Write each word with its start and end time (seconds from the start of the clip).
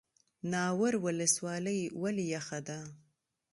ناور 0.51 0.93
ولسوالۍ 1.03 1.79
ولې 2.01 2.25
یخه 2.35 2.59
ده؟ 2.67 2.79